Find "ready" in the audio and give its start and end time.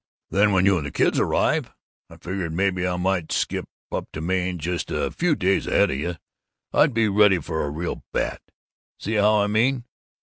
7.07-7.37